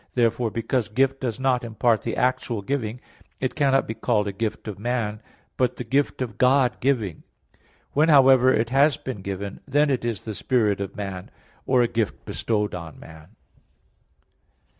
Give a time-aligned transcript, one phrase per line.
[0.15, 3.01] Therefore, because "Gift" does not import the actual giving,
[3.39, 5.21] it cannot be called a gift of man,
[5.57, 7.21] but the Gift of God giving.
[7.91, 11.29] When, however, it has been given, then it is the spirit of man,
[11.67, 13.35] or a gift bestowed on man.